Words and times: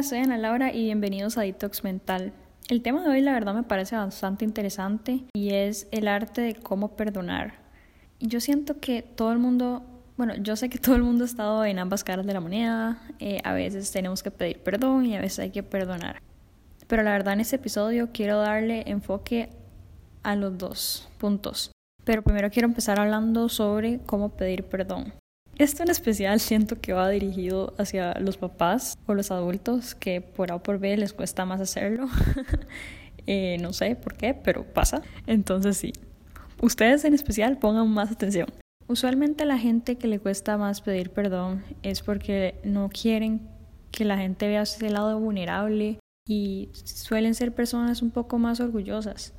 Soy 0.00 0.18
Ana 0.20 0.38
Laura 0.38 0.72
y 0.72 0.84
bienvenidos 0.84 1.36
a 1.36 1.42
Detox 1.42 1.84
Mental. 1.84 2.32
El 2.70 2.80
tema 2.80 3.02
de 3.02 3.10
hoy 3.10 3.20
la 3.20 3.32
verdad 3.32 3.54
me 3.54 3.62
parece 3.62 3.94
bastante 3.94 4.44
interesante 4.44 5.24
y 5.34 5.50
es 5.50 5.86
el 5.90 6.08
arte 6.08 6.40
de 6.40 6.54
cómo 6.54 6.96
perdonar. 6.96 7.56
Yo 8.18 8.40
siento 8.40 8.80
que 8.80 9.02
todo 9.02 9.32
el 9.32 9.38
mundo, 9.38 9.82
bueno, 10.16 10.34
yo 10.36 10.56
sé 10.56 10.70
que 10.70 10.78
todo 10.78 10.96
el 10.96 11.02
mundo 11.02 11.24
ha 11.24 11.26
estado 11.26 11.64
en 11.66 11.78
ambas 11.78 12.04
caras 12.04 12.26
de 12.26 12.32
la 12.32 12.40
moneda, 12.40 13.02
eh, 13.18 13.40
a 13.44 13.52
veces 13.52 13.92
tenemos 13.92 14.22
que 14.22 14.30
pedir 14.30 14.60
perdón 14.60 15.04
y 15.04 15.14
a 15.14 15.20
veces 15.20 15.40
hay 15.40 15.50
que 15.50 15.62
perdonar. 15.62 16.22
Pero 16.86 17.02
la 17.02 17.12
verdad 17.12 17.34
en 17.34 17.40
este 17.40 17.56
episodio 17.56 18.08
quiero 18.12 18.38
darle 18.38 18.84
enfoque 18.86 19.50
a 20.22 20.34
los 20.36 20.56
dos 20.56 21.08
puntos. 21.18 21.70
Pero 22.04 22.22
primero 22.22 22.50
quiero 22.50 22.66
empezar 22.66 22.98
hablando 22.98 23.50
sobre 23.50 24.00
cómo 24.06 24.30
pedir 24.30 24.64
perdón. 24.64 25.12
Esto 25.58 25.82
en 25.82 25.90
especial 25.90 26.40
siento 26.40 26.80
que 26.80 26.92
va 26.92 27.08
dirigido 27.08 27.74
hacia 27.78 28.18
los 28.18 28.36
papás 28.36 28.98
o 29.06 29.14
los 29.14 29.30
adultos 29.30 29.94
que 29.94 30.20
por 30.20 30.50
A 30.50 30.56
o 30.56 30.62
por 30.62 30.78
B 30.78 30.96
les 30.96 31.12
cuesta 31.12 31.44
más 31.44 31.60
hacerlo. 31.60 32.08
Eh, 33.28 33.56
no 33.60 33.72
sé 33.72 33.94
por 33.94 34.14
qué, 34.14 34.34
pero 34.34 34.64
pasa. 34.64 35.00
Entonces 35.28 35.76
sí, 35.76 35.92
ustedes 36.60 37.04
en 37.04 37.14
especial 37.14 37.56
pongan 37.56 37.88
más 37.88 38.10
atención. 38.10 38.48
Usualmente 38.88 39.44
la 39.44 39.58
gente 39.58 39.96
que 39.96 40.08
le 40.08 40.18
cuesta 40.18 40.58
más 40.58 40.80
pedir 40.80 41.10
perdón 41.10 41.62
es 41.84 42.02
porque 42.02 42.60
no 42.64 42.88
quieren 42.88 43.48
que 43.92 44.04
la 44.04 44.18
gente 44.18 44.48
vea 44.48 44.62
ese 44.62 44.90
lado 44.90 45.20
vulnerable 45.20 46.00
y 46.28 46.70
suelen 46.72 47.34
ser 47.34 47.54
personas 47.54 48.02
un 48.02 48.10
poco 48.10 48.38
más 48.38 48.58
orgullosas, 48.58 49.34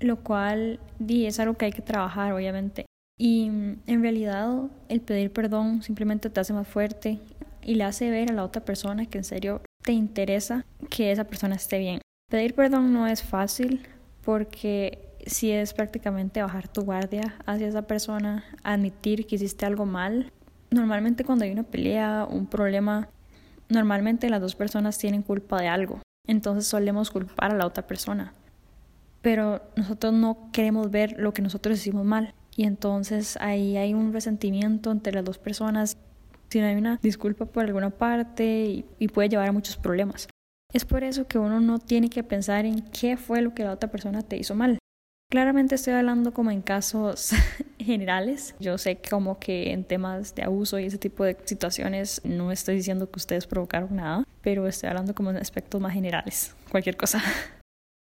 lo 0.00 0.22
cual 0.22 0.78
di, 1.00 1.26
es 1.26 1.40
algo 1.40 1.54
que 1.54 1.64
hay 1.64 1.72
que 1.72 1.82
trabajar 1.82 2.32
obviamente. 2.32 2.86
Y 3.16 3.50
mm, 3.50 3.82
en 3.86 4.02
realidad 4.02 4.70
el 4.88 5.00
pedir 5.00 5.32
perdón 5.32 5.82
simplemente 5.82 6.30
te 6.30 6.40
hace 6.40 6.52
más 6.52 6.66
fuerte 6.66 7.20
y 7.62 7.76
le 7.76 7.84
hace 7.84 8.10
ver 8.10 8.30
a 8.30 8.34
la 8.34 8.44
otra 8.44 8.64
persona 8.64 9.06
que 9.06 9.18
en 9.18 9.24
serio 9.24 9.62
te 9.82 9.92
interesa 9.92 10.64
que 10.90 11.12
esa 11.12 11.24
persona 11.24 11.56
esté 11.56 11.78
bien. 11.78 12.00
Pedir 12.30 12.54
perdón 12.54 12.92
no 12.92 13.06
es 13.06 13.22
fácil 13.22 13.86
porque 14.24 15.08
si 15.26 15.52
es 15.52 15.72
prácticamente 15.72 16.42
bajar 16.42 16.68
tu 16.68 16.82
guardia 16.82 17.34
hacia 17.46 17.68
esa 17.68 17.82
persona, 17.82 18.44
admitir 18.62 19.26
que 19.26 19.36
hiciste 19.36 19.66
algo 19.66 19.86
mal. 19.86 20.32
Normalmente 20.70 21.24
cuando 21.24 21.44
hay 21.44 21.52
una 21.52 21.62
pelea, 21.62 22.26
un 22.28 22.46
problema, 22.46 23.08
normalmente 23.68 24.28
las 24.28 24.40
dos 24.40 24.54
personas 24.54 24.98
tienen 24.98 25.22
culpa 25.22 25.60
de 25.60 25.68
algo. 25.68 26.00
Entonces 26.26 26.66
solemos 26.66 27.10
culpar 27.10 27.52
a 27.52 27.54
la 27.54 27.66
otra 27.66 27.86
persona. 27.86 28.34
Pero 29.22 29.62
nosotros 29.76 30.12
no 30.12 30.50
queremos 30.52 30.90
ver 30.90 31.14
lo 31.18 31.32
que 31.32 31.42
nosotros 31.42 31.78
hicimos 31.78 32.04
mal 32.04 32.34
y 32.56 32.64
entonces 32.64 33.36
ahí 33.40 33.76
hay 33.76 33.94
un 33.94 34.12
resentimiento 34.12 34.90
entre 34.90 35.12
las 35.12 35.24
dos 35.24 35.38
personas, 35.38 35.96
si 36.48 36.60
no 36.60 36.66
hay 36.66 36.76
una 36.76 36.98
disculpa 37.02 37.46
por 37.46 37.64
alguna 37.64 37.90
parte 37.90 38.84
y, 38.98 39.08
puede 39.08 39.28
llevar 39.28 39.48
a 39.48 39.52
muchos 39.52 39.76
problemas. 39.76 40.28
Es 40.72 40.84
por 40.84 41.04
eso 41.04 41.26
que 41.26 41.38
uno 41.38 41.60
no 41.60 41.78
tiene 41.78 42.10
que 42.10 42.22
pensar 42.22 42.64
en 42.64 42.82
qué 42.82 43.16
fue 43.16 43.42
lo 43.42 43.54
que 43.54 43.64
la 43.64 43.72
otra 43.72 43.90
persona 43.90 44.22
te 44.22 44.36
hizo 44.36 44.54
mal. 44.54 44.78
Claramente 45.30 45.74
estoy 45.74 45.94
hablando 45.94 46.32
como 46.32 46.50
en 46.50 46.62
casos 46.62 47.30
generales. 47.78 48.54
Yo 48.60 48.78
sé 48.78 48.98
como 48.98 49.38
que 49.38 49.72
en 49.72 49.84
temas 49.84 50.34
de 50.34 50.42
abuso 50.42 50.78
y 50.78 50.86
ese 50.86 50.98
tipo 50.98 51.24
de 51.24 51.36
situaciones 51.44 52.20
no 52.24 52.52
estoy 52.52 52.76
diciendo 52.76 53.10
que 53.10 53.18
ustedes 53.18 53.46
provocaron 53.46 53.96
nada, 53.96 54.24
pero 54.42 54.66
estoy 54.66 54.88
hablando 54.88 55.14
como 55.14 55.30
en 55.30 55.36
aspectos 55.38 55.80
más 55.80 55.92
generales, 55.92 56.54
cualquier 56.70 56.96
cosa. 56.96 57.20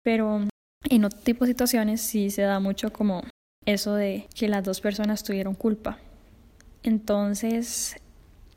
Pero 0.02 0.46
en 0.90 1.04
otro 1.04 1.18
tipo 1.20 1.46
de 1.46 1.52
situaciones 1.52 2.02
sí 2.02 2.28
se 2.28 2.42
da 2.42 2.60
mucho 2.60 2.92
como 2.92 3.22
eso 3.66 3.94
de 3.94 4.28
que 4.34 4.48
las 4.48 4.64
dos 4.64 4.80
personas 4.80 5.24
tuvieron 5.24 5.54
culpa. 5.54 5.98
Entonces, 6.82 7.96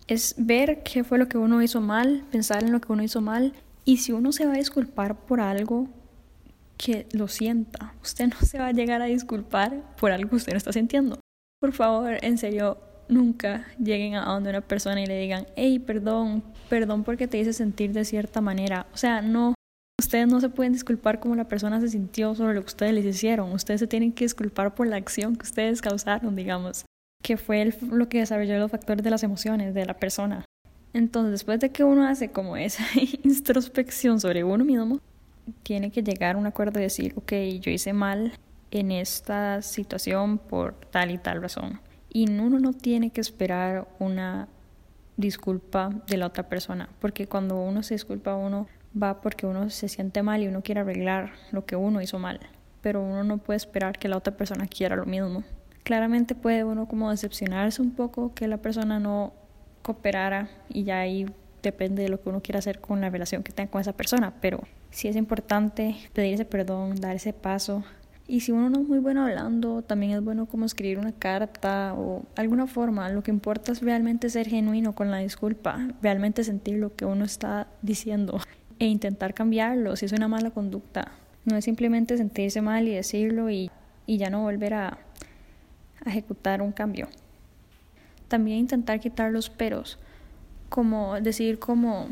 es 0.08 0.36
ver 0.38 0.84
qué 0.84 1.04
fue 1.04 1.18
lo 1.18 1.28
que 1.28 1.38
uno 1.38 1.62
hizo 1.62 1.82
mal, 1.82 2.24
pensar 2.32 2.64
en 2.64 2.72
lo 2.72 2.82
que 2.82 2.92
uno 2.92 3.04
hizo 3.04 3.22
mal 3.22 3.54
y 3.86 3.98
si 3.98 4.12
uno 4.12 4.32
se 4.32 4.46
va 4.46 4.54
a 4.54 4.58
disculpar 4.58 5.16
por 5.16 5.40
algo, 5.40 5.88
que 6.78 7.08
lo 7.12 7.28
sienta. 7.28 7.94
Usted 8.04 8.28
no 8.28 8.40
se 8.46 8.60
va 8.60 8.68
a 8.68 8.72
llegar 8.72 9.02
a 9.02 9.06
disculpar 9.06 9.96
por 9.96 10.12
algo 10.12 10.30
que 10.30 10.36
usted 10.36 10.52
no 10.54 10.58
está 10.58 10.72
sintiendo. 10.72 11.20
Por 11.60 11.74
favor, 11.74 12.18
en 12.22 12.38
serio, 12.38 12.78
nunca 13.10 13.66
lleguen 13.82 14.16
a 14.16 14.26
donde 14.26 14.52
una 14.52 14.62
persona 14.62 15.02
y 15.02 15.06
le 15.06 15.20
digan, 15.20 15.48
hey, 15.56 15.80
perdón, 15.80 16.44
perdón 16.70 17.04
porque 17.04 17.28
te 17.28 17.40
hice 17.40 17.54
sentir 17.54 17.94
de 17.94 18.06
cierta 18.06 18.42
manera. 18.42 18.86
O 18.94 18.98
sea, 18.98 19.22
no, 19.22 19.56
Ustedes 20.08 20.30
no 20.30 20.40
se 20.40 20.48
pueden 20.48 20.72
disculpar 20.72 21.20
como 21.20 21.36
la 21.36 21.50
persona 21.50 21.82
se 21.82 21.90
sintió 21.90 22.34
sobre 22.34 22.54
lo 22.54 22.62
que 22.62 22.68
ustedes 22.68 22.94
les 22.94 23.04
hicieron. 23.04 23.52
Ustedes 23.52 23.82
se 23.82 23.88
tienen 23.88 24.14
que 24.14 24.24
disculpar 24.24 24.74
por 24.74 24.88
la 24.88 24.96
acción 24.96 25.36
que 25.36 25.44
ustedes 25.44 25.82
causaron, 25.82 26.34
digamos, 26.34 26.86
que 27.22 27.36
fue 27.36 27.74
lo 27.92 28.08
que 28.08 28.20
desarrolló 28.20 28.58
los 28.58 28.72
factores 28.72 29.04
de 29.04 29.10
las 29.10 29.24
emociones 29.24 29.74
de 29.74 29.86
la 29.86 29.96
persona. 29.96 30.46
Entonces, 30.94 31.32
después 31.32 31.60
de 31.60 31.74
que 31.74 31.84
uno 31.84 32.08
hace 32.08 32.32
como 32.32 32.56
esa 32.56 32.86
introspección 33.24 34.22
sobre 34.22 34.46
uno 34.46 34.64
mismo, 34.64 35.02
tiene 35.64 35.92
que 35.92 36.02
llegar 36.02 36.38
a 36.38 36.40
un 36.40 36.46
acuerdo 36.46 36.80
y 36.80 36.84
decir, 36.84 37.12
ok, 37.18 37.34
yo 37.60 37.70
hice 37.70 37.92
mal 37.92 38.32
en 38.72 38.94
esta 38.94 39.62
situación 39.62 40.38
por 40.38 40.76
tal 40.90 41.12
y 41.12 41.18
tal 41.18 41.42
razón. 41.42 41.82
Y 42.08 42.32
uno 42.32 42.62
no 42.62 42.72
tiene 42.72 43.10
que 43.10 43.20
esperar 43.20 43.90
una 44.00 44.48
disculpa 45.18 45.90
de 46.08 46.16
la 46.16 46.28
otra 46.28 46.48
persona, 46.48 46.88
porque 47.02 47.28
cuando 47.28 47.60
uno 47.60 47.84
se 47.84 47.96
disculpa, 47.96 48.36
uno 48.36 48.68
va 49.02 49.22
porque 49.22 49.46
uno 49.46 49.70
se 49.70 49.88
siente 49.88 50.24
mal 50.24 50.42
y 50.42 50.48
uno 50.48 50.62
quiere 50.62 50.82
arreglar 50.82 51.32
lo 51.52 51.66
que 51.66 51.76
uno 51.76 52.02
hizo 52.02 52.20
mal, 52.20 52.40
pero 52.82 53.02
uno 53.02 53.24
no 53.24 53.38
puede 53.38 53.58
esperar 53.58 53.98
que 53.98 54.08
la 54.08 54.18
otra 54.18 54.36
persona 54.36 54.68
quiera 54.68 54.96
lo 54.96 55.06
mismo. 55.06 55.44
Claramente 55.84 56.36
puede 56.36 56.64
uno 56.64 56.88
como 56.88 57.10
decepcionarse 57.10 57.82
un 57.82 57.92
poco 57.92 58.34
que 58.34 58.48
la 58.48 58.58
persona 58.58 59.00
no 59.00 59.34
cooperara 59.82 60.50
y 60.70 60.84
ya 60.84 61.00
ahí 61.00 61.26
depende 61.64 62.04
de 62.04 62.10
lo 62.10 62.22
que 62.22 62.30
uno 62.30 62.42
quiera 62.42 62.60
hacer 62.60 62.80
con 62.80 63.02
la 63.02 63.10
relación 63.10 63.44
que 63.44 63.52
tenga 63.52 63.72
con 63.72 63.82
esa 63.82 63.94
persona, 63.94 64.34
pero 64.42 64.62
sí 64.90 65.08
es 65.08 65.16
importante 65.16 65.96
pedir 66.14 66.34
ese 66.34 66.46
perdón, 66.46 66.96
dar 66.96 67.16
ese 67.16 67.34
paso. 67.34 67.84
Y 68.30 68.42
si 68.42 68.52
uno 68.52 68.70
no 68.70 68.82
es 68.82 68.88
muy 68.88 69.00
bueno 69.00 69.24
hablando, 69.24 69.82
también 69.82 70.12
es 70.12 70.22
bueno 70.22 70.48
como 70.48 70.66
escribir 70.66 71.00
una 71.00 71.14
carta 71.14 71.94
o 71.96 72.26
alguna 72.36 72.68
forma. 72.68 73.08
Lo 73.08 73.24
que 73.24 73.32
importa 73.32 73.72
es 73.72 73.82
realmente 73.82 74.30
ser 74.30 74.50
genuino 74.50 74.94
con 74.94 75.12
la 75.12 75.20
disculpa, 75.20 75.88
realmente 76.02 76.44
sentir 76.44 76.78
lo 76.78 76.94
que 76.94 77.06
uno 77.06 77.24
está 77.24 77.68
diciendo 77.82 78.42
e 78.80 78.86
intentar 78.86 79.34
cambiarlo 79.34 79.96
si 79.96 80.06
es 80.06 80.12
una 80.12 80.28
mala 80.28 80.52
conducta. 80.52 81.12
No 81.46 81.56
es 81.56 81.66
simplemente 81.66 82.18
sentirse 82.18 82.62
mal 82.62 82.88
y 82.88 82.94
decirlo 82.94 83.50
y, 83.50 83.72
y 84.06 84.18
ya 84.18 84.30
no 84.30 84.42
volver 84.42 84.74
a, 84.74 84.98
ejecutar 86.06 86.62
un 86.62 86.72
cambio. 86.72 87.08
También 88.28 88.60
intentar 88.60 89.00
quitar 89.00 89.32
los 89.32 89.50
peros, 89.50 89.98
como 90.70 91.20
decir 91.22 91.60
como 91.60 92.10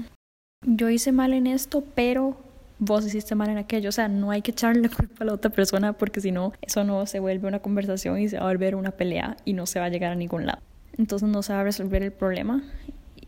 yo 0.66 0.90
hice 0.90 1.12
mal 1.12 1.34
en 1.34 1.48
esto, 1.48 1.84
pero 1.94 2.38
vos 2.80 3.06
hiciste 3.06 3.36
mal 3.36 3.50
en 3.50 3.58
aquello. 3.58 3.90
O 3.90 3.92
sea, 3.92 4.08
no 4.08 4.32
hay 4.32 4.42
que 4.42 4.52
echarle 4.52 4.82
la 4.82 4.90
culpa 4.90 5.24
a 5.24 5.26
la 5.26 5.34
otra 5.34 5.52
persona 5.52 5.94
porque 5.94 6.22
si 6.22 6.32
no, 6.32 6.54
eso 6.62 6.84
no 6.84 7.06
se 7.06 7.20
vuelve 7.20 7.48
una 7.48 7.60
conversación 7.60 8.20
y 8.20 8.30
se 8.30 8.38
va 8.38 8.44
a 8.44 8.48
volver 8.48 8.76
una 8.76 8.92
pelea 8.92 9.38
y 9.46 9.54
no 9.54 9.66
se 9.66 9.80
va 9.80 9.86
a 9.86 9.90
llegar 9.90 10.12
a 10.12 10.16
ningún 10.16 10.46
lado. 10.46 10.60
Entonces 10.98 11.28
no 11.28 11.44
se 11.44 11.54
va 11.54 11.62
a 11.62 11.64
resolver 11.64 12.04
el 12.04 12.12
problema 12.12 12.64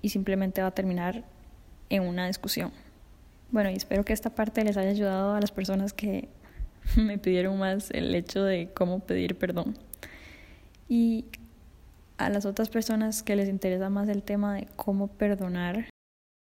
y 0.01 0.09
simplemente 0.09 0.61
va 0.61 0.67
a 0.67 0.71
terminar 0.71 1.23
en 1.89 2.03
una 2.03 2.27
discusión. 2.27 2.71
Bueno, 3.51 3.69
y 3.69 3.75
espero 3.75 4.03
que 4.03 4.13
esta 4.13 4.29
parte 4.29 4.63
les 4.63 4.77
haya 4.77 4.89
ayudado 4.89 5.33
a 5.33 5.41
las 5.41 5.51
personas 5.51 5.93
que 5.93 6.27
me 6.97 7.17
pidieron 7.17 7.57
más 7.57 7.91
el 7.91 8.13
hecho 8.13 8.43
de 8.43 8.69
cómo 8.73 8.99
pedir 8.99 9.37
perdón. 9.37 9.77
Y 10.89 11.25
a 12.17 12.29
las 12.29 12.45
otras 12.45 12.69
personas 12.69 13.23
que 13.23 13.35
les 13.35 13.49
interesa 13.49 13.89
más 13.89 14.09
el 14.09 14.23
tema 14.23 14.55
de 14.55 14.67
cómo 14.75 15.07
perdonar. 15.07 15.89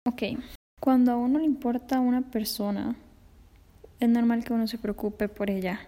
Ok, 0.07 0.23
cuando 0.79 1.11
a 1.11 1.17
uno 1.17 1.39
le 1.39 1.45
importa 1.45 1.99
una 1.99 2.21
persona, 2.21 2.95
es 3.99 4.09
normal 4.09 4.43
que 4.43 4.53
uno 4.53 4.67
se 4.67 4.77
preocupe 4.77 5.27
por 5.27 5.49
ella. 5.49 5.79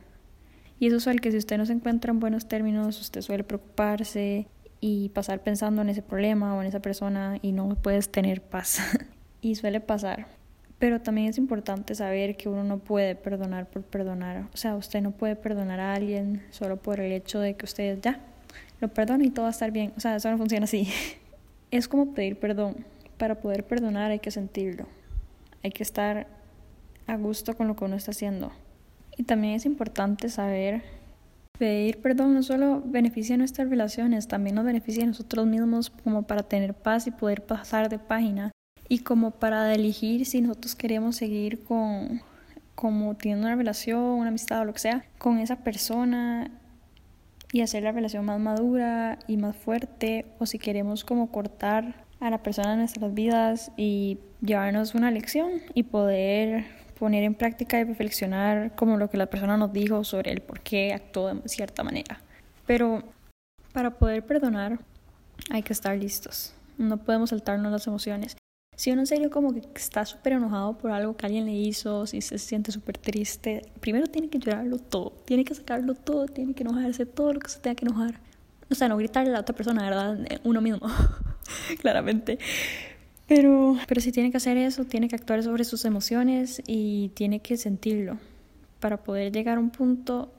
Y 0.80 0.88
eso 0.88 1.00
suele 1.00 1.20
que 1.20 1.32
si 1.32 1.38
usted 1.38 1.58
no 1.58 1.66
se 1.66 1.74
encuentra 1.74 2.12
en 2.12 2.20
buenos 2.20 2.48
términos, 2.48 3.00
usted 3.00 3.22
suele 3.22 3.44
preocuparse 3.44 4.48
y 4.82 5.10
pasar 5.10 5.42
pensando 5.42 5.82
en 5.82 5.90
ese 5.90 6.02
problema 6.02 6.56
o 6.56 6.62
en 6.62 6.68
esa 6.68 6.82
persona 6.82 7.38
y 7.42 7.52
no 7.52 7.76
puedes 7.76 8.10
tener 8.10 8.42
paz. 8.42 8.80
y 9.42 9.56
suele 9.56 9.82
pasar. 9.82 10.39
Pero 10.80 11.02
también 11.02 11.28
es 11.28 11.38
importante 11.38 11.94
saber 11.94 12.38
que 12.38 12.48
uno 12.48 12.64
no 12.64 12.80
puede 12.80 13.16
perdonar 13.16 13.70
por 13.70 13.84
perdonar. 13.84 14.48
O 14.54 14.58
sea, 14.58 14.78
usted 14.78 15.02
no 15.02 15.12
puede 15.12 15.36
perdonar 15.36 15.82
a 15.82 15.94
alguien 15.94 16.42
solo 16.52 16.78
por 16.78 17.02
el 17.02 17.12
hecho 17.12 17.42
de 17.42 17.56
que 17.56 17.66
usted 17.66 18.00
ya 18.02 18.22
lo 18.80 18.88
perdona 18.88 19.26
y 19.26 19.30
todo 19.30 19.44
va 19.44 19.50
a 19.50 19.52
estar 19.52 19.72
bien. 19.72 19.92
O 19.98 20.00
sea, 20.00 20.16
eso 20.16 20.32
no 20.32 20.38
funciona 20.38 20.64
así. 20.64 20.88
Es 21.72 21.88
como 21.88 22.16
pedir 22.16 22.40
perdón. 22.40 22.84
Para 23.18 23.36
poder 23.42 23.64
perdonar 23.64 24.10
hay 24.10 24.20
que 24.20 24.32
sentirlo. 24.32 24.88
Hay 25.62 25.70
que 25.70 25.84
estar 25.84 26.26
a 27.06 27.16
gusto 27.18 27.56
con 27.56 27.68
lo 27.68 27.76
que 27.76 27.86
uno 27.86 27.96
está 27.96 28.10
haciendo. 28.10 28.52
Y 29.18 29.24
también 29.24 29.54
es 29.54 29.66
importante 29.66 30.30
saber 30.30 30.82
pedir 31.60 32.02
perdón 32.02 32.34
no 32.34 32.42
solo 32.42 32.82
beneficia 32.86 33.36
nuestras 33.38 33.70
relaciones, 33.70 34.30
también 34.30 34.56
nos 34.56 34.66
beneficia 34.66 35.04
a 35.04 35.08
nosotros 35.08 35.46
mismos 35.46 35.90
como 35.90 36.24
para 36.24 36.42
tener 36.42 36.74
paz 36.74 37.06
y 37.06 37.12
poder 37.12 37.46
pasar 37.46 37.90
de 37.90 38.00
página 38.00 38.52
y 38.90 39.00
como 39.00 39.32
para 39.32 39.74
elegir 39.74 40.26
si 40.26 40.42
nosotros 40.42 40.76
queremos 40.76 41.16
seguir 41.16 41.64
con 41.64 42.22
como 42.76 43.16
teniendo 43.16 43.46
una 43.46 43.56
relación, 43.56 44.00
una 44.00 44.30
amistad 44.30 44.62
o 44.62 44.66
lo 44.66 44.74
que 44.74 44.80
sea 44.80 45.06
con 45.18 45.38
esa 45.38 45.58
persona 45.58 46.50
y 47.52 47.62
hacer 47.62 47.84
la 47.84 47.92
relación 47.92 48.26
más 48.26 48.40
madura 48.40 49.20
y 49.28 49.38
más 49.38 49.56
fuerte 49.56 50.26
o 50.40 50.46
si 50.46 50.60
queremos 50.60 51.04
como 51.04 51.32
cortar 51.32 52.06
a 52.20 52.30
la 52.30 52.42
persona 52.42 52.74
en 52.74 52.80
nuestras 52.80 53.14
vidas 53.14 53.72
y 53.78 54.20
llevarnos 54.42 54.96
una 54.96 55.12
lección 55.12 55.52
y 55.74 55.84
poder 55.84 56.66
poner 56.98 57.24
en 57.24 57.36
práctica 57.36 57.80
y 57.80 57.84
reflexionar 57.84 58.76
como 58.76 58.98
lo 58.98 59.10
que 59.10 59.18
la 59.18 59.28
persona 59.28 59.58
nos 59.58 59.72
dijo 59.72 60.04
sobre 60.04 60.32
el 60.32 60.42
por 60.42 60.62
qué 60.62 60.94
actuó 60.94 61.34
de 61.34 61.48
cierta 61.48 61.84
manera. 61.84 62.22
Pero 62.66 63.04
para 63.74 63.92
poder 63.98 64.26
perdonar 64.26 64.80
hay 65.50 65.64
que 65.64 65.74
estar 65.74 65.98
listos. 65.98 66.54
No 66.78 66.98
podemos 66.98 67.32
saltarnos 67.32 67.72
las 67.72 67.88
emociones. 67.88 68.39
Si 68.80 68.94
uno 68.94 69.02
en 69.02 69.08
serio 69.08 69.30
como 69.30 69.54
que 69.54 69.60
está 69.76 70.06
súper 70.06 70.32
enojado 70.32 70.78
por 70.78 70.92
algo 70.92 71.18
que 71.18 71.26
alguien 71.26 71.46
le 71.46 71.52
hizo, 71.52 72.08
si 72.08 72.22
se 72.22 72.38
siente 72.38 72.72
súper 72.72 72.98
triste, 72.98 73.64
primero 73.82 74.08
tiene 74.08 74.30
que 74.30 74.40
llorarlo 74.40 74.80
todo, 74.80 75.12
tiene 75.26 75.44
que 75.44 75.54
sacarlo 75.54 75.96
todo, 75.96 76.28
tiene 76.28 76.54
que 76.54 76.64
enojarse 76.64 77.06
todo 77.06 77.34
lo 77.34 77.42
que 77.42 77.50
se 77.50 77.60
tenga 77.60 77.76
que 77.76 77.84
enojar. 77.84 78.22
O 78.72 78.76
sea, 78.76 78.88
no 78.88 78.96
gritarle 78.96 79.32
a 79.32 79.34
la 79.34 79.40
otra 79.42 79.54
persona, 79.54 79.84
¿verdad? 79.84 80.18
Uno 80.46 80.62
mismo, 80.62 80.80
claramente. 81.82 82.40
Pero, 83.28 83.76
pero 83.86 84.00
si 84.00 84.14
tiene 84.14 84.32
que 84.32 84.38
hacer 84.38 84.56
eso, 84.56 84.86
tiene 84.86 85.10
que 85.10 85.18
actuar 85.18 85.44
sobre 85.44 85.66
sus 85.66 85.84
emociones 85.84 86.64
y 86.66 87.10
tiene 87.16 87.42
que 87.42 87.58
sentirlo 87.58 88.18
para 88.80 89.04
poder 89.04 89.34
llegar 89.34 89.58
a 89.58 89.60
un 89.60 89.72
punto 89.72 90.32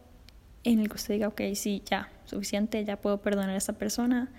en 0.64 0.78
el 0.78 0.88
que 0.88 0.94
usted 0.94 1.12
diga, 1.12 1.28
ok, 1.28 1.42
sí, 1.54 1.82
ya, 1.84 2.08
suficiente, 2.24 2.82
ya 2.86 2.96
puedo 2.96 3.20
perdonar 3.20 3.50
a 3.50 3.58
esta 3.58 3.74
persona 3.74 4.32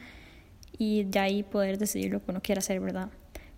y 0.75 1.05
ya 1.11 1.21
ahí 1.21 1.43
poder 1.43 1.77
decidir 1.77 2.11
lo 2.11 2.25
que 2.25 2.31
uno 2.31 2.41
quiera 2.41 2.57
hacer, 2.57 2.79
¿verdad? 2.79 3.11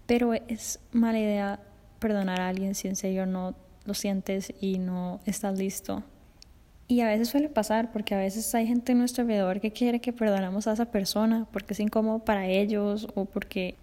Pero 0.05 0.33
es 0.33 0.79
mala 0.91 1.19
idea 1.19 1.59
perdonar 1.99 2.41
a 2.41 2.49
alguien 2.49 2.75
si 2.75 2.87
en 2.87 2.95
serio 2.95 3.25
no 3.25 3.55
lo 3.85 3.93
sientes 3.93 4.53
y 4.59 4.79
no 4.79 5.19
estás 5.25 5.57
listo. 5.57 6.03
Y 6.87 7.01
a 7.01 7.07
veces 7.07 7.29
suele 7.29 7.49
pasar 7.49 7.91
porque 7.91 8.13
a 8.13 8.17
veces 8.17 8.53
hay 8.55 8.67
gente 8.67 8.91
en 8.91 8.99
nuestro 8.99 9.23
alrededor 9.23 9.61
que 9.61 9.71
quiere 9.71 10.01
que 10.01 10.13
perdonamos 10.13 10.67
a 10.67 10.73
esa 10.73 10.85
persona 10.85 11.47
porque 11.51 11.73
es 11.73 11.79
incómodo 11.79 12.19
para 12.19 12.47
ellos 12.47 13.07
o 13.15 13.25
porque 13.25 13.75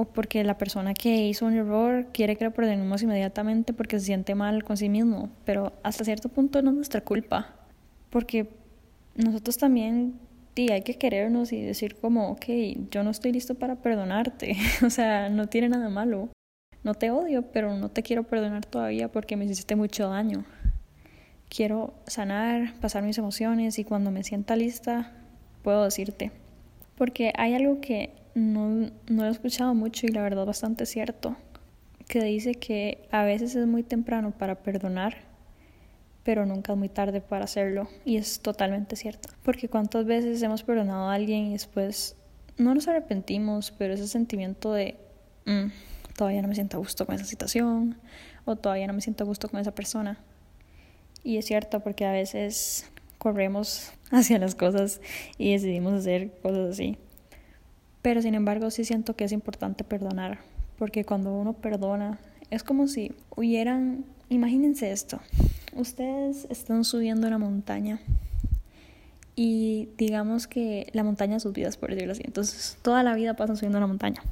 o 0.00 0.06
porque 0.06 0.42
la 0.44 0.56
persona 0.56 0.94
que 0.94 1.26
hizo 1.28 1.44
un 1.44 1.54
error 1.54 2.06
quiere 2.12 2.36
que 2.36 2.44
lo 2.44 2.52
perdonemos 2.52 3.02
inmediatamente 3.02 3.74
porque 3.74 3.98
se 3.98 4.06
siente 4.06 4.34
mal 4.34 4.64
con 4.64 4.78
sí 4.78 4.88
mismo, 4.88 5.28
pero 5.44 5.74
hasta 5.82 6.04
cierto 6.04 6.30
punto 6.30 6.62
no 6.62 6.70
es 6.70 6.76
nuestra 6.76 7.02
culpa, 7.02 7.54
porque 8.08 8.48
nosotros 9.14 9.58
también 9.58 10.18
y 10.54 10.70
hay 10.72 10.82
que 10.82 10.98
querernos 10.98 11.52
y 11.52 11.62
decir 11.62 11.96
como, 11.96 12.30
ok, 12.32 12.46
yo 12.90 13.02
no 13.02 13.10
estoy 13.10 13.32
listo 13.32 13.54
para 13.54 13.76
perdonarte, 13.76 14.56
o 14.84 14.90
sea, 14.90 15.28
no 15.28 15.48
tiene 15.48 15.68
nada 15.68 15.88
malo. 15.88 16.28
No 16.82 16.94
te 16.94 17.10
odio, 17.10 17.42
pero 17.52 17.76
no 17.76 17.90
te 17.90 18.02
quiero 18.02 18.22
perdonar 18.24 18.64
todavía 18.64 19.08
porque 19.08 19.36
me 19.36 19.44
hiciste 19.44 19.76
mucho 19.76 20.08
daño. 20.08 20.44
Quiero 21.48 21.92
sanar, 22.06 22.74
pasar 22.80 23.02
mis 23.02 23.18
emociones 23.18 23.78
y 23.78 23.84
cuando 23.84 24.10
me 24.10 24.24
sienta 24.24 24.56
lista 24.56 25.12
puedo 25.62 25.84
decirte. 25.84 26.32
Porque 26.96 27.32
hay 27.36 27.54
algo 27.54 27.80
que 27.80 28.14
no, 28.34 28.90
no 29.08 29.24
he 29.26 29.28
escuchado 29.28 29.74
mucho 29.74 30.06
y 30.06 30.10
la 30.10 30.22
verdad 30.22 30.46
bastante 30.46 30.86
cierto, 30.86 31.36
que 32.08 32.22
dice 32.22 32.54
que 32.54 33.06
a 33.10 33.24
veces 33.24 33.54
es 33.56 33.66
muy 33.66 33.82
temprano 33.82 34.32
para 34.32 34.62
perdonar 34.62 35.29
pero 36.24 36.46
nunca 36.46 36.72
es 36.72 36.78
muy 36.78 36.88
tarde 36.88 37.20
para 37.20 37.44
hacerlo. 37.44 37.88
Y 38.04 38.16
es 38.16 38.40
totalmente 38.40 38.96
cierto. 38.96 39.28
Porque 39.42 39.68
cuántas 39.68 40.04
veces 40.04 40.42
hemos 40.42 40.62
perdonado 40.62 41.08
a 41.08 41.14
alguien 41.14 41.46
y 41.46 41.52
después 41.52 42.16
no 42.56 42.74
nos 42.74 42.88
arrepentimos, 42.88 43.72
pero 43.72 43.94
ese 43.94 44.06
sentimiento 44.06 44.72
de 44.72 44.96
mm, 45.46 45.70
todavía 46.16 46.42
no 46.42 46.48
me 46.48 46.54
siento 46.54 46.76
a 46.76 46.80
gusto 46.80 47.06
con 47.06 47.14
esa 47.14 47.24
situación 47.24 47.96
o 48.44 48.56
todavía 48.56 48.86
no 48.86 48.92
me 48.92 49.00
siento 49.00 49.24
a 49.24 49.26
gusto 49.26 49.48
con 49.48 49.60
esa 49.60 49.74
persona. 49.74 50.18
Y 51.22 51.38
es 51.38 51.46
cierto 51.46 51.80
porque 51.80 52.04
a 52.04 52.12
veces 52.12 52.90
corremos 53.18 53.92
hacia 54.10 54.38
las 54.38 54.54
cosas 54.54 55.00
y 55.38 55.52
decidimos 55.52 55.94
hacer 55.94 56.32
cosas 56.42 56.70
así. 56.70 56.98
Pero 58.02 58.22
sin 58.22 58.34
embargo 58.34 58.70
sí 58.70 58.84
siento 58.84 59.14
que 59.14 59.24
es 59.24 59.32
importante 59.32 59.84
perdonar, 59.84 60.38
porque 60.78 61.04
cuando 61.04 61.32
uno 61.32 61.52
perdona 61.52 62.18
es 62.50 62.64
como 62.64 62.88
si 62.88 63.12
hubieran, 63.36 64.04
imagínense 64.28 64.90
esto, 64.90 65.20
ustedes 65.74 66.46
están 66.50 66.84
subiendo 66.84 67.26
una 67.26 67.38
montaña 67.38 68.00
y 69.36 69.88
digamos 69.96 70.46
que 70.46 70.88
la 70.92 71.02
montaña 71.02 71.34
de 71.34 71.40
sus 71.40 71.52
vidas, 71.52 71.76
por 71.76 71.90
decirlo 71.90 72.12
así. 72.12 72.22
Entonces, 72.24 72.76
toda 72.82 73.02
la 73.02 73.14
vida 73.14 73.34
pasan 73.34 73.56
subiendo 73.56 73.78
una 73.78 73.86
montaña. 73.86 74.22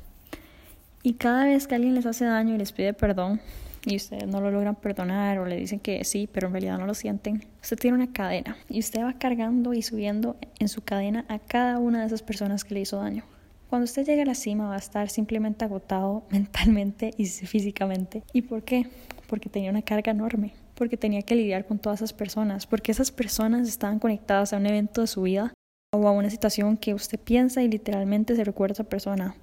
Y 1.02 1.14
cada 1.14 1.46
vez 1.46 1.67
que 1.67 1.75
alguien 1.75 1.94
les 1.94 2.06
hace 2.06 2.25
daño 2.25 2.55
y 2.55 2.58
les 2.58 2.73
pide 2.73 2.93
perdón 2.93 3.40
y 3.87 3.96
ustedes 3.96 4.26
no 4.26 4.40
lo 4.40 4.50
logran 4.50 4.75
perdonar 4.75 5.38
o 5.38 5.46
le 5.46 5.56
dicen 5.56 5.81
que 5.81 6.05
sí, 6.05 6.29
pero 6.31 6.49
en 6.49 6.52
realidad 6.52 6.79
no 6.79 6.87
lo 6.87 6.94
sienten, 6.94 7.44
usted 7.62 7.79
tiene 7.79 7.96
una 7.96 8.12
cadena 8.12 8.56
y 8.69 8.81
usted 8.81 9.02
va 9.02 9.14
cargando 9.14 9.73
y 9.73 9.82
subiendo 9.82 10.37
en 10.58 10.69
su 10.69 10.82
cadena 10.82 11.25
a 11.29 11.38
cada 11.38 11.79
una 11.79 12.00
de 12.00 12.06
esas 12.06 12.23
personas 12.23 12.64
que 12.64 12.75
le 12.75 12.81
hizo 12.81 12.99
daño. 12.99 13.25
Cuando 13.70 13.84
usted 13.84 14.05
llegue 14.05 14.23
a 14.23 14.26
la 14.26 14.34
cima 14.34 14.69
va 14.69 14.75
a 14.75 14.79
estar 14.79 15.08
simplemente 15.08 15.64
agotado 15.64 16.25
mentalmente 16.31 17.12
y 17.17 17.26
físicamente. 17.26 18.23
¿Y 18.32 18.43
por 18.43 18.62
qué? 18.62 18.88
Porque 19.29 19.49
tenía 19.49 19.70
una 19.70 19.82
carga 19.82 20.12
enorme 20.12 20.52
porque 20.78 20.96
tenía 20.96 21.22
que 21.22 21.34
lidiar 21.34 21.66
con 21.66 21.80
todas 21.80 21.98
esas 21.98 22.12
personas, 22.12 22.66
porque 22.66 22.92
esas 22.92 23.10
personas 23.10 23.66
estaban 23.66 23.98
conectadas 23.98 24.52
a 24.52 24.58
un 24.58 24.66
evento 24.66 25.00
de 25.00 25.08
su 25.08 25.22
vida 25.22 25.52
o 25.92 26.06
a 26.06 26.12
una 26.12 26.30
situación 26.30 26.76
que 26.76 26.94
usted 26.94 27.19
piensa 27.19 27.62
y 27.62 27.69
literalmente 27.69 28.36
se 28.36 28.44
recuerda 28.44 28.72
a 28.72 28.75
esa 28.75 28.84
persona. 28.84 29.34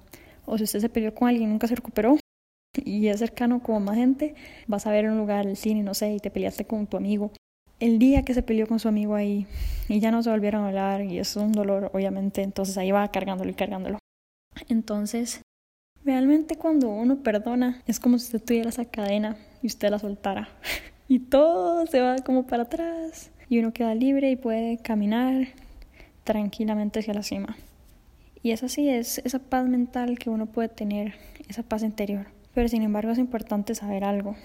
O 0.46 0.56
si 0.56 0.64
usted 0.64 0.80
se 0.80 0.88
peleó 0.88 1.14
con 1.14 1.28
alguien 1.28 1.50
y 1.50 1.52
nunca 1.52 1.68
se 1.68 1.74
recuperó 1.74 2.16
y 2.84 3.08
es 3.08 3.18
cercano 3.18 3.62
como 3.62 3.80
más 3.80 3.96
gente, 3.96 4.34
vas 4.66 4.86
a 4.86 4.90
ver 4.90 5.10
un 5.10 5.18
lugar, 5.18 5.46
el 5.46 5.58
cine, 5.58 5.82
no 5.82 5.92
sé, 5.92 6.14
y 6.14 6.20
te 6.20 6.30
peleaste 6.30 6.64
con 6.64 6.86
tu 6.86 6.96
amigo. 6.96 7.32
El 7.80 7.98
día 7.98 8.22
que 8.22 8.32
se 8.32 8.42
peleó 8.42 8.66
con 8.66 8.78
su 8.78 8.88
amigo 8.88 9.14
ahí 9.14 9.46
y 9.88 10.00
ya 10.00 10.10
no 10.10 10.22
se 10.22 10.30
volvieron 10.30 10.64
a 10.64 10.68
hablar 10.68 11.02
y 11.02 11.18
es 11.18 11.36
un 11.36 11.52
dolor, 11.52 11.90
obviamente, 11.92 12.42
entonces 12.42 12.78
ahí 12.78 12.92
va 12.92 13.06
cargándolo 13.12 13.50
y 13.50 13.54
cargándolo. 13.54 13.98
Entonces, 14.70 15.42
realmente 16.02 16.56
cuando 16.56 16.88
uno 16.88 17.22
perdona, 17.22 17.82
es 17.86 18.00
como 18.00 18.18
si 18.18 18.24
usted 18.24 18.42
tuviera 18.42 18.70
esa 18.70 18.86
cadena 18.86 19.36
y 19.60 19.66
usted 19.66 19.90
la 19.90 19.98
soltara. 19.98 20.48
y 21.08 21.20
todo 21.20 21.86
se 21.86 22.00
va 22.00 22.16
como 22.18 22.46
para 22.46 22.64
atrás 22.64 23.30
y 23.48 23.58
uno 23.58 23.72
queda 23.72 23.94
libre 23.94 24.30
y 24.30 24.36
puede 24.36 24.78
caminar 24.78 25.48
tranquilamente 26.24 27.00
hacia 27.00 27.14
la 27.14 27.22
cima. 27.22 27.56
Y 28.42 28.52
esa 28.52 28.68
sí 28.68 28.88
es 28.88 29.18
esa 29.18 29.38
paz 29.38 29.66
mental 29.66 30.18
que 30.18 30.30
uno 30.30 30.46
puede 30.46 30.68
tener, 30.68 31.14
esa 31.48 31.62
paz 31.62 31.82
interior. 31.82 32.26
Pero 32.54 32.68
sin 32.68 32.82
embargo 32.82 33.12
es 33.12 33.18
importante 33.18 33.74
saber 33.74 34.04
algo. 34.04 34.36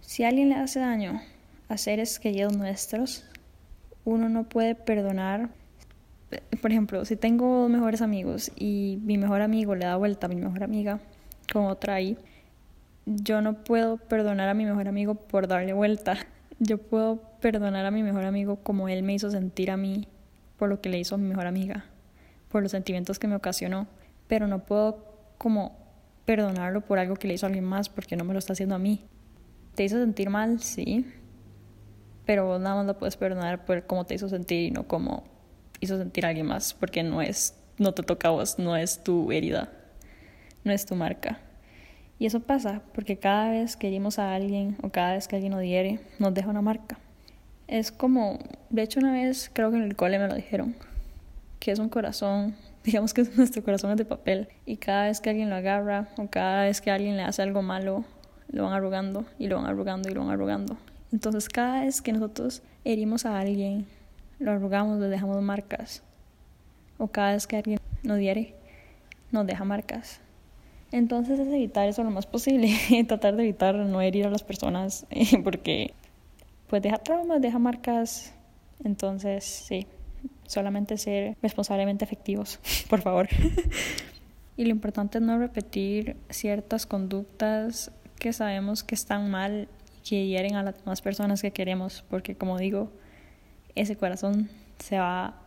Si 0.00 0.24
alguien 0.24 0.50
le 0.50 0.56
hace 0.56 0.80
daño 0.80 1.20
a 1.68 1.76
seres 1.76 2.18
queridos 2.18 2.56
nuestros, 2.56 3.24
uno 4.04 4.28
no 4.28 4.44
puede 4.44 4.74
perdonar. 4.74 5.50
Por 6.60 6.70
ejemplo, 6.70 7.04
si 7.04 7.16
tengo 7.16 7.62
dos 7.62 7.70
mejores 7.70 8.02
amigos 8.02 8.50
y 8.56 8.98
mi 9.02 9.18
mejor 9.18 9.40
amigo 9.40 9.74
le 9.74 9.86
da 9.86 9.96
vuelta 9.96 10.26
a 10.26 10.30
mi 10.30 10.36
mejor 10.36 10.64
amiga 10.64 11.00
con 11.52 11.66
otra 11.66 11.94
ahí, 11.94 12.18
yo 13.06 13.40
no 13.40 13.64
puedo 13.64 13.98
perdonar 13.98 14.48
a 14.48 14.54
mi 14.54 14.64
mejor 14.64 14.88
amigo 14.88 15.14
por 15.14 15.46
darle 15.46 15.72
vuelta. 15.72 16.16
Yo 16.58 16.78
puedo 16.78 17.22
perdonar 17.40 17.84
a 17.84 17.90
mi 17.90 18.02
mejor 18.02 18.24
amigo 18.24 18.56
como 18.56 18.88
él 18.88 19.02
me 19.02 19.14
hizo 19.14 19.30
sentir 19.30 19.70
a 19.70 19.76
mí 19.76 20.08
por 20.56 20.68
lo 20.68 20.80
que 20.80 20.88
le 20.88 20.98
hizo 20.98 21.18
mi 21.18 21.28
mejor 21.28 21.46
amiga, 21.46 21.84
por 22.48 22.62
los 22.62 22.70
sentimientos 22.70 23.18
que 23.18 23.26
me 23.26 23.34
ocasionó, 23.34 23.88
pero 24.28 24.46
no 24.46 24.64
puedo 24.64 25.04
como 25.36 25.76
perdonarlo 26.24 26.80
por 26.80 26.98
algo 26.98 27.16
que 27.16 27.28
le 27.28 27.34
hizo 27.34 27.44
a 27.44 27.48
alguien 27.48 27.64
más 27.64 27.88
porque 27.88 28.16
no 28.16 28.24
me 28.24 28.32
lo 28.32 28.38
está 28.38 28.52
haciendo 28.52 28.74
a 28.76 28.78
mí. 28.78 29.04
¿Te 29.74 29.84
hizo 29.84 29.98
sentir 29.98 30.30
mal? 30.30 30.60
Sí. 30.60 31.04
Pero 32.24 32.46
vos 32.46 32.60
nada 32.60 32.76
más 32.76 32.86
lo 32.86 32.98
puedes 32.98 33.16
perdonar 33.16 33.64
por 33.64 33.84
cómo 33.86 34.06
te 34.06 34.14
hizo 34.14 34.28
sentir 34.28 34.68
y 34.68 34.70
no 34.70 34.86
como 34.86 35.24
hizo 35.80 35.98
sentir 35.98 36.24
a 36.24 36.28
alguien 36.28 36.46
más, 36.46 36.72
porque 36.72 37.02
no 37.02 37.20
es, 37.20 37.56
no 37.78 37.92
te 37.92 38.02
toca 38.02 38.28
a 38.28 38.30
vos, 38.30 38.58
no 38.58 38.76
es 38.76 39.02
tu 39.02 39.32
herida, 39.32 39.72
no 40.62 40.72
es 40.72 40.86
tu 40.86 40.94
marca. 40.94 41.40
Y 42.18 42.26
eso 42.26 42.40
pasa 42.40 42.82
porque 42.94 43.16
cada 43.16 43.50
vez 43.50 43.76
que 43.76 43.88
herimos 43.88 44.18
a 44.18 44.34
alguien 44.34 44.76
o 44.82 44.90
cada 44.90 45.14
vez 45.14 45.26
que 45.26 45.36
alguien 45.36 45.52
nos 45.52 45.62
hiere, 45.62 46.00
nos 46.18 46.32
deja 46.32 46.50
una 46.50 46.62
marca. 46.62 46.98
Es 47.66 47.90
como, 47.90 48.38
de 48.70 48.82
hecho 48.82 49.00
una 49.00 49.12
vez 49.12 49.50
creo 49.52 49.70
que 49.70 49.76
en 49.76 49.82
el 49.82 49.96
cole 49.96 50.18
me 50.18 50.28
lo 50.28 50.34
dijeron, 50.34 50.76
que 51.58 51.72
es 51.72 51.78
un 51.78 51.88
corazón, 51.88 52.54
digamos 52.84 53.14
que 53.14 53.24
nuestro 53.36 53.64
corazón 53.64 53.90
es 53.92 53.96
de 53.96 54.04
papel 54.04 54.48
y 54.66 54.76
cada 54.76 55.06
vez 55.06 55.20
que 55.20 55.30
alguien 55.30 55.50
lo 55.50 55.56
agarra 55.56 56.08
o 56.16 56.28
cada 56.28 56.64
vez 56.64 56.80
que 56.80 56.90
alguien 56.90 57.16
le 57.16 57.22
hace 57.22 57.42
algo 57.42 57.62
malo, 57.62 58.04
lo 58.50 58.64
van 58.64 58.74
arrugando 58.74 59.24
y 59.38 59.48
lo 59.48 59.56
van 59.56 59.66
arrugando 59.66 60.08
y 60.08 60.14
lo 60.14 60.20
van 60.20 60.30
arrugando. 60.30 60.76
Entonces 61.12 61.48
cada 61.48 61.84
vez 61.84 62.02
que 62.02 62.12
nosotros 62.12 62.62
herimos 62.84 63.24
a 63.26 63.40
alguien, 63.40 63.86
lo 64.38 64.52
arrugamos, 64.52 65.00
le 65.00 65.08
dejamos 65.08 65.40
marcas. 65.42 66.02
O 66.98 67.08
cada 67.08 67.32
vez 67.32 67.46
que 67.46 67.56
alguien 67.56 67.80
nos 68.02 68.18
hiere, 68.18 68.54
nos 69.32 69.46
deja 69.46 69.64
marcas. 69.64 70.20
Entonces 70.94 71.40
es 71.40 71.48
evitar 71.48 71.88
eso 71.88 72.04
lo 72.04 72.12
más 72.12 72.24
posible, 72.24 72.72
tratar 73.08 73.34
de 73.34 73.42
evitar 73.42 73.74
no 73.74 74.00
herir 74.00 74.28
a 74.28 74.30
las 74.30 74.44
personas 74.44 75.06
porque 75.42 75.92
pues 76.68 76.82
deja 76.82 76.98
traumas, 76.98 77.42
deja 77.42 77.58
marcas. 77.58 78.32
Entonces, 78.84 79.42
sí, 79.42 79.88
solamente 80.46 80.96
ser 80.96 81.36
responsablemente 81.42 82.04
efectivos, 82.04 82.60
por 82.88 83.02
favor. 83.02 83.28
y 84.56 84.62
lo 84.62 84.70
importante 84.70 85.18
es 85.18 85.24
no 85.24 85.36
repetir 85.36 86.16
ciertas 86.30 86.86
conductas 86.86 87.90
que 88.20 88.32
sabemos 88.32 88.84
que 88.84 88.94
están 88.94 89.32
mal 89.32 89.66
y 89.98 90.08
que 90.08 90.26
hieren 90.28 90.54
a 90.54 90.62
las 90.62 90.78
demás 90.78 91.02
personas 91.02 91.42
que 91.42 91.50
queremos, 91.50 92.04
porque 92.08 92.36
como 92.36 92.56
digo, 92.56 92.92
ese 93.74 93.96
corazón 93.96 94.48
se 94.78 95.00
va 95.00 95.42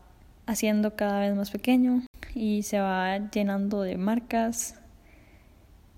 haciendo 0.46 0.98
cada 0.98 1.22
vez 1.22 1.34
más 1.38 1.51
pequeño 1.51 2.04
y 2.36 2.63
se 2.63 2.82
va 2.82 3.30
llenando 3.32 3.82
de 3.82 3.96
marcas 3.96 4.75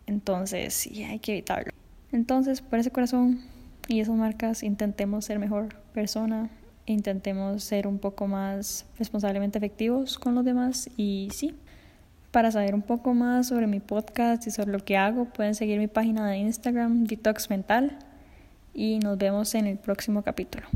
Entonces, 0.10 0.74
sí, 0.74 1.04
hay 1.04 1.20
que 1.20 1.34
evitarlo. 1.34 1.72
Entonces, 2.12 2.62
por 2.62 2.80
ese 2.80 2.90
corazón 2.90 3.42
y 3.88 4.00
esas 4.00 4.16
marcas, 4.16 4.64
intentemos 4.64 5.26
ser 5.26 5.38
mejor 5.38 5.76
persona, 5.94 6.50
intentemos 6.88 7.64
ser 7.64 7.86
un 7.86 8.00
poco 8.00 8.26
más 8.26 8.88
responsablemente 8.98 9.60
efectivos 9.60 10.18
con 10.18 10.34
los 10.34 10.44
demás 10.44 10.90
y 10.98 11.30
sí. 11.32 11.54
Para 12.32 12.52
saber 12.52 12.74
un 12.74 12.82
poco 12.82 13.14
más 13.14 13.48
sobre 13.50 13.68
mi 13.68 13.80
podcast 13.80 14.48
y 14.48 14.52
sobre 14.52 14.72
lo 14.72 14.80
que 14.80 14.98
hago, 14.98 15.26
pueden 15.26 15.54
seguir 15.54 15.78
mi 15.78 15.88
página 15.88 16.28
de 16.28 16.38
Instagram, 16.38 17.04
Detox 17.04 17.52
Mental, 17.52 18.00
y 18.74 18.98
nos 19.00 19.16
vemos 19.16 19.54
en 19.54 19.68
el 19.68 19.78
próximo 19.78 20.24
capítulo. 20.24 20.68